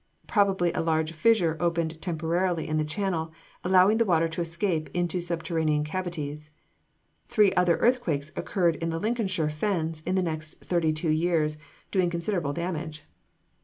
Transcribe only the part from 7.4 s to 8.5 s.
other earthquakes